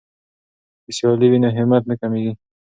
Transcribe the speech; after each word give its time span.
که 0.83 0.91
سیالي 0.97 1.27
وي 1.29 1.39
نو 1.43 1.49
همت 1.57 1.83
نه 1.89 1.95
کمیږي. 2.01 2.33